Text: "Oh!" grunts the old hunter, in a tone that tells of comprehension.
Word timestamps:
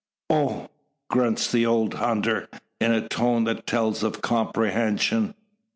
"Oh!" 0.31 0.67
grunts 1.11 1.51
the 1.51 1.63
old 1.67 1.93
hunter, 1.93 2.47
in 2.79 2.91
a 2.91 3.07
tone 3.07 3.43
that 3.43 3.67
tells 3.67 4.01
of 4.01 4.23
comprehension. 4.23 5.35